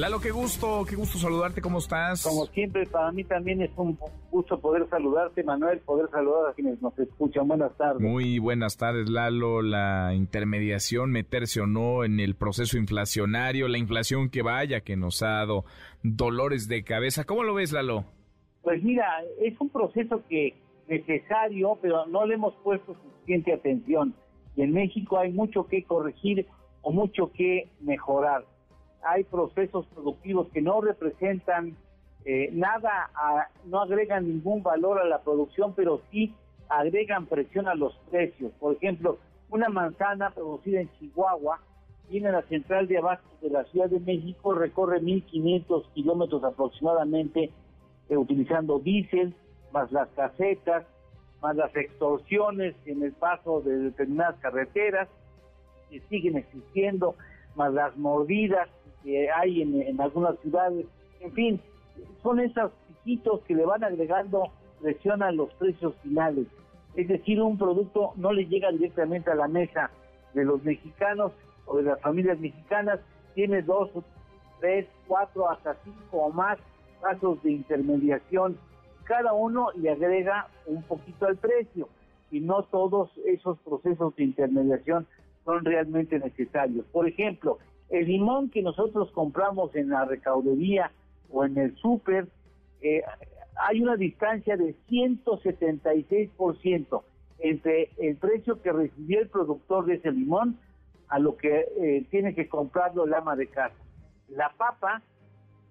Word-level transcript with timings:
Lalo, 0.00 0.18
qué 0.18 0.30
gusto, 0.30 0.86
qué 0.88 0.96
gusto 0.96 1.18
saludarte, 1.18 1.60
¿cómo 1.60 1.76
estás? 1.76 2.22
Como 2.22 2.46
siempre, 2.46 2.86
para 2.86 3.12
mí 3.12 3.22
también 3.22 3.60
es 3.60 3.70
un 3.76 3.98
gusto 4.30 4.58
poder 4.58 4.88
saludarte, 4.88 5.42
Manuel, 5.42 5.80
poder 5.80 6.08
saludar 6.08 6.50
a 6.50 6.54
quienes 6.54 6.80
nos 6.80 6.98
escuchan. 6.98 7.46
Buenas 7.46 7.76
tardes. 7.76 8.00
Muy 8.00 8.38
buenas 8.38 8.78
tardes, 8.78 9.10
Lalo. 9.10 9.60
La 9.60 10.14
intermediación, 10.14 11.10
meterse 11.10 11.60
o 11.60 11.66
no 11.66 12.02
en 12.02 12.18
el 12.18 12.34
proceso 12.34 12.78
inflacionario, 12.78 13.68
la 13.68 13.76
inflación 13.76 14.30
que 14.30 14.40
vaya, 14.40 14.80
que 14.80 14.96
nos 14.96 15.22
ha 15.22 15.32
dado 15.32 15.66
dolores 16.02 16.66
de 16.66 16.82
cabeza. 16.82 17.24
¿Cómo 17.24 17.44
lo 17.44 17.52
ves, 17.52 17.70
Lalo? 17.72 18.06
Pues 18.62 18.82
mira, 18.82 19.04
es 19.42 19.60
un 19.60 19.68
proceso 19.68 20.22
que 20.30 20.54
necesario, 20.88 21.78
pero 21.82 22.06
no 22.06 22.24
le 22.24 22.36
hemos 22.36 22.54
puesto 22.64 22.94
suficiente 22.94 23.52
atención. 23.52 24.14
Y 24.56 24.62
en 24.62 24.72
México 24.72 25.18
hay 25.18 25.30
mucho 25.30 25.66
que 25.66 25.84
corregir 25.84 26.46
o 26.80 26.90
mucho 26.90 27.30
que 27.32 27.68
mejorar 27.82 28.46
hay 29.02 29.24
procesos 29.24 29.86
productivos 29.86 30.48
que 30.48 30.62
no 30.62 30.80
representan 30.80 31.76
eh, 32.24 32.50
nada, 32.52 33.10
no 33.64 33.80
agregan 33.80 34.28
ningún 34.28 34.62
valor 34.62 35.00
a 35.00 35.04
la 35.04 35.22
producción, 35.22 35.74
pero 35.74 36.02
sí 36.10 36.34
agregan 36.68 37.26
presión 37.26 37.66
a 37.66 37.74
los 37.74 37.94
precios. 38.10 38.52
Por 38.60 38.74
ejemplo, 38.74 39.18
una 39.48 39.68
manzana 39.68 40.30
producida 40.30 40.80
en 40.80 40.90
Chihuahua 40.98 41.60
viene 42.10 42.28
a 42.28 42.32
la 42.32 42.42
central 42.42 42.88
de 42.88 42.98
abastos 42.98 43.40
de 43.40 43.50
la 43.50 43.64
Ciudad 43.64 43.88
de 43.88 44.00
México, 44.00 44.54
recorre 44.54 45.00
1.500 45.00 45.84
kilómetros 45.94 46.44
aproximadamente 46.44 47.50
eh, 48.08 48.16
utilizando 48.16 48.78
diésel, 48.78 49.34
más 49.72 49.90
las 49.92 50.08
casetas, 50.10 50.84
más 51.40 51.56
las 51.56 51.74
extorsiones 51.74 52.74
en 52.84 53.02
el 53.02 53.12
paso 53.12 53.60
de 53.62 53.76
determinadas 53.78 54.36
carreteras 54.40 55.08
que 55.88 56.00
siguen 56.00 56.36
existiendo, 56.36 57.14
más 57.56 57.72
las 57.72 57.96
mordidas 57.96 58.68
que 59.02 59.30
hay 59.30 59.62
en, 59.62 60.00
algunas 60.00 60.38
ciudades, 60.40 60.86
en 61.20 61.32
fin, 61.32 61.60
son 62.22 62.40
esos 62.40 62.72
chiquitos 62.88 63.40
que 63.42 63.54
le 63.54 63.64
van 63.64 63.84
agregando 63.84 64.50
presión 64.80 65.22
a 65.22 65.32
los 65.32 65.52
precios 65.54 65.94
finales. 66.02 66.46
Es 66.94 67.08
decir, 67.08 67.40
un 67.40 67.56
producto 67.56 68.12
no 68.16 68.32
le 68.32 68.46
llega 68.46 68.70
directamente 68.70 69.30
a 69.30 69.34
la 69.34 69.48
mesa 69.48 69.90
de 70.34 70.44
los 70.44 70.62
mexicanos 70.64 71.32
o 71.66 71.76
de 71.76 71.84
las 71.84 72.00
familias 72.00 72.38
mexicanas, 72.38 73.00
tiene 73.34 73.62
dos, 73.62 73.90
tres, 74.60 74.86
cuatro, 75.06 75.48
hasta 75.50 75.76
cinco 75.84 76.18
o 76.18 76.30
más 76.30 76.58
pasos 77.00 77.42
de 77.42 77.52
intermediación. 77.52 78.58
Cada 79.04 79.32
uno 79.32 79.68
le 79.76 79.90
agrega 79.90 80.48
un 80.66 80.82
poquito 80.82 81.26
al 81.26 81.36
precio 81.36 81.88
y 82.30 82.40
no 82.40 82.62
todos 82.64 83.10
esos 83.24 83.58
procesos 83.60 84.14
de 84.16 84.24
intermediación 84.24 85.06
son 85.44 85.64
realmente 85.64 86.18
necesarios. 86.18 86.84
Por 86.92 87.08
ejemplo, 87.08 87.58
el 87.88 88.06
limón 88.06 88.50
que 88.50 88.62
nosotros 88.62 89.10
compramos 89.12 89.74
en 89.74 89.88
la 89.90 90.04
recaudería 90.04 90.92
o 91.30 91.44
en 91.44 91.56
el 91.58 91.76
súper, 91.76 92.28
eh, 92.82 93.02
hay 93.56 93.82
una 93.82 93.96
distancia 93.96 94.56
de 94.56 94.74
176% 94.88 97.02
entre 97.40 97.90
el 97.98 98.16
precio 98.16 98.62
que 98.62 98.72
recibió 98.72 99.20
el 99.20 99.28
productor 99.28 99.86
de 99.86 99.94
ese 99.94 100.12
limón 100.12 100.58
a 101.08 101.18
lo 101.18 101.36
que 101.36 101.66
eh, 101.78 102.06
tiene 102.10 102.34
que 102.34 102.48
comprarlo 102.48 103.04
el 103.04 103.14
ama 103.14 103.36
de 103.36 103.48
casa. 103.48 103.74
La 104.28 104.52
papa, 104.56 105.02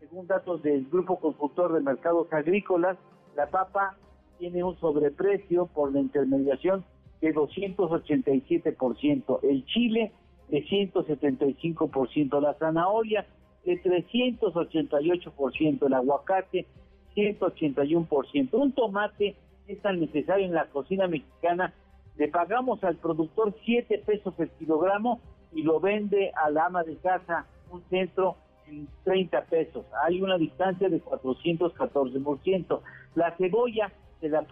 según 0.00 0.26
datos 0.26 0.62
del 0.62 0.86
Grupo 0.86 1.20
Consultor 1.20 1.72
de 1.72 1.80
Mercados 1.80 2.32
Agrícolas, 2.32 2.98
la 3.36 3.46
papa 3.46 3.96
tiene 4.38 4.64
un 4.64 4.76
sobreprecio 4.80 5.66
por 5.66 5.92
la 5.92 6.00
intermediación 6.00 6.84
de 7.20 7.34
287%. 7.34 9.40
El 9.42 9.64
chile 9.66 10.12
de 10.48 10.64
175%, 10.64 12.40
la 12.40 12.54
zanahoria 12.54 13.26
de 13.64 13.82
388%, 13.82 15.86
el 15.86 15.94
aguacate 15.94 16.66
181%. 17.14 18.48
Un 18.52 18.72
tomate 18.72 19.36
es 19.68 19.80
tan 19.80 20.00
necesario 20.00 20.46
en 20.46 20.54
la 20.54 20.66
cocina 20.66 21.06
mexicana, 21.06 21.72
le 22.16 22.28
pagamos 22.28 22.82
al 22.84 22.96
productor 22.96 23.54
7 23.64 24.02
pesos 24.04 24.34
el 24.38 24.50
kilogramo 24.50 25.20
y 25.52 25.62
lo 25.62 25.80
vende 25.80 26.32
a 26.34 26.50
la 26.50 26.66
ama 26.66 26.82
de 26.82 26.96
casa 26.96 27.46
un 27.70 27.82
centro 27.88 28.36
en 28.66 28.88
30 29.04 29.44
pesos. 29.44 29.84
Hay 30.04 30.20
una 30.20 30.36
distancia 30.36 30.88
de 30.88 31.02
414%. 31.02 32.80
La 33.14 33.36
cebolla 33.36 33.92
se 34.20 34.28
la, 34.28 34.44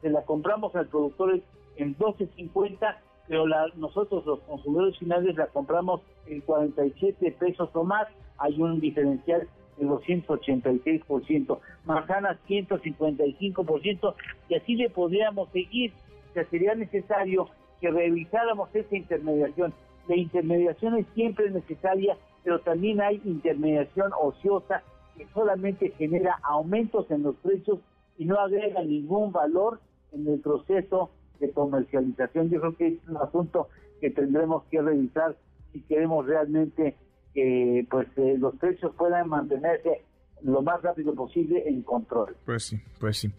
se 0.00 0.10
la 0.10 0.22
compramos 0.22 0.74
al 0.74 0.88
productor 0.88 1.40
en 1.78 1.96
12.50 1.96 2.96
pero 3.28 3.44
nosotros 3.76 4.24
los 4.24 4.40
consumidores 4.40 4.98
finales 4.98 5.36
la 5.36 5.46
compramos 5.48 6.00
en 6.26 6.40
47 6.40 7.36
pesos 7.38 7.68
o 7.74 7.84
más, 7.84 8.08
hay 8.38 8.60
un 8.60 8.80
diferencial 8.80 9.46
de 9.76 9.86
286%, 9.86 11.58
manzanas 11.84 12.38
155%, 12.48 14.14
y 14.48 14.54
así 14.54 14.76
le 14.76 14.88
podríamos 14.88 15.50
seguir, 15.50 15.92
o 16.30 16.44
sería 16.50 16.74
necesario 16.74 17.48
que 17.80 17.90
revisáramos 17.90 18.74
esta 18.74 18.96
intermediación. 18.96 19.74
La 20.08 20.16
intermediación 20.16 20.96
es 20.96 21.06
siempre 21.14 21.50
necesaria, 21.50 22.16
pero 22.44 22.60
también 22.60 23.02
hay 23.02 23.20
intermediación 23.24 24.10
ociosa 24.20 24.82
que 25.16 25.26
solamente 25.34 25.92
genera 25.98 26.38
aumentos 26.42 27.10
en 27.10 27.24
los 27.24 27.36
precios 27.36 27.78
y 28.16 28.24
no 28.24 28.36
agrega 28.36 28.82
ningún 28.82 29.32
valor 29.32 29.80
en 30.12 30.26
el 30.26 30.40
proceso 30.40 31.10
de 31.40 31.50
comercialización. 31.52 32.50
Yo 32.50 32.60
creo 32.60 32.76
que 32.76 32.86
es 32.88 33.08
un 33.08 33.16
asunto 33.16 33.68
que 34.00 34.10
tendremos 34.10 34.64
que 34.70 34.80
revisar 34.80 35.36
si 35.72 35.82
queremos 35.82 36.26
realmente 36.26 36.96
que 37.34 37.86
pues 37.90 38.08
eh, 38.16 38.36
los 38.38 38.56
precios 38.56 38.94
puedan 38.96 39.28
mantenerse 39.28 40.02
lo 40.42 40.62
más 40.62 40.80
rápido 40.82 41.14
posible 41.14 41.68
en 41.68 41.82
control. 41.82 42.36
Pues 42.44 42.64
sí, 42.64 42.80
pues 43.00 43.18
sí. 43.18 43.30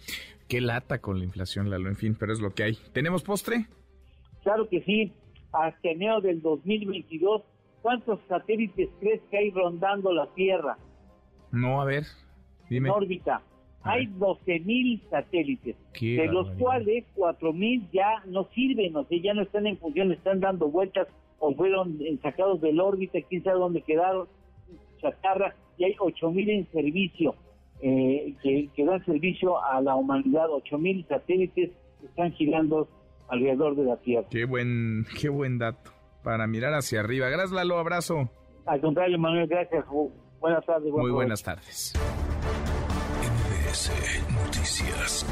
Qué 0.47 0.61
lata 0.61 0.99
con 0.99 1.19
la 1.19 1.25
inflación, 1.25 1.69
Lalo, 1.69 1.89
en 1.89 1.95
fin, 1.95 2.15
pero 2.19 2.33
es 2.33 2.41
lo 2.41 2.51
que 2.53 2.63
hay. 2.63 2.77
¿Tenemos 2.93 3.23
postre? 3.23 3.67
Claro 4.43 4.67
que 4.67 4.81
sí. 4.83 5.13
Hasta 5.51 5.89
enero 5.89 6.21
del 6.21 6.41
2022, 6.41 7.43
¿cuántos 7.81 8.19
satélites 8.27 8.89
crees 8.99 9.21
que 9.29 9.37
hay 9.37 9.51
rondando 9.51 10.11
la 10.13 10.27
Tierra? 10.33 10.77
No, 11.51 11.81
a 11.81 11.85
ver, 11.85 12.03
dime. 12.69 12.89
En 12.89 12.95
órbita. 12.95 13.41
Hay 13.83 14.07
12.000 14.07 15.09
satélites, 15.09 15.75
de 15.99 16.27
los 16.27 16.49
cuales 16.51 17.05
4.000 17.15 17.89
ya 17.93 18.23
no 18.27 18.45
sirven, 18.53 18.95
o 18.95 19.05
sea, 19.05 19.17
ya 19.21 19.33
no 19.33 19.43
están 19.43 19.67
en 19.67 19.77
función, 19.77 20.11
están 20.11 20.41
dando 20.41 20.67
vueltas 20.67 21.07
o 21.39 21.53
fueron 21.55 21.97
sacados 22.21 22.59
del 22.61 22.79
órbita, 22.81 23.19
quién 23.29 23.43
sabe 23.43 23.59
dónde 23.59 23.81
quedaron, 23.81 24.27
chatarra, 25.01 25.55
y 25.77 25.85
hay 25.85 25.95
8.000 25.95 26.49
en 26.49 26.71
servicio, 26.71 27.35
eh, 27.81 28.33
que, 28.43 28.69
que, 28.75 28.85
dan 28.85 29.03
servicio 29.05 29.63
a 29.63 29.81
la 29.81 29.95
humanidad, 29.95 30.47
8.000 30.49 31.07
satélites 31.07 31.71
que 32.01 32.05
están 32.05 32.33
girando 32.33 32.89
alrededor 33.29 33.75
de 33.75 33.83
la 33.85 33.97
Tierra. 33.97 34.27
Qué 34.29 34.43
buen, 34.45 35.05
qué 35.19 35.29
buen 35.29 35.57
dato, 35.57 35.91
para 36.23 36.47
mirar 36.47 36.73
hacia 36.73 36.99
arriba. 36.99 37.29
Gracias, 37.29 37.51
Lalo, 37.51 37.77
abrazo. 37.77 38.29
Al 38.65 38.81
contrario, 38.81 39.17
Manuel, 39.17 39.47
gracias. 39.47 39.85
Buenas 40.39 40.65
tardes. 40.65 40.91
Muy 40.91 41.11
buenas 41.11 41.41
tardes. 41.41 41.93
Noticias. 43.69 45.23